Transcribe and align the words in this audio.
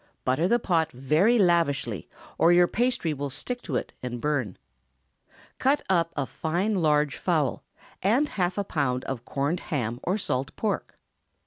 Butter 0.25 0.47
the 0.47 0.57
pot 0.57 0.91
very 0.91 1.37
lavishly, 1.37 2.09
or 2.39 2.51
your 2.51 2.65
pastry 2.67 3.13
will 3.13 3.29
stick 3.29 3.61
to 3.61 3.75
it 3.75 3.93
and 4.01 4.19
burn. 4.19 4.57
Cut 5.59 5.83
up 5.91 6.11
a 6.17 6.25
fine 6.25 6.73
large 6.73 7.17
fowl, 7.17 7.61
and 8.01 8.27
half 8.29 8.57
a 8.57 8.63
pound 8.63 9.03
of 9.05 9.25
corned 9.25 9.59
ham 9.59 9.99
or 10.01 10.17
salt 10.17 10.55
pork. 10.55 10.95